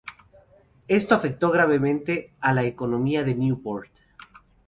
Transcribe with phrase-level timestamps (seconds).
[0.87, 3.91] Esto afectó gravemente a la economía de Newport.